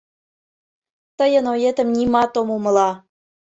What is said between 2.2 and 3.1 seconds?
ом умыло...